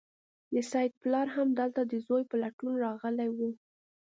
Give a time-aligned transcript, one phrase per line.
[0.53, 3.39] د سید پلار هم هلته د زوی په لټون راغلی و.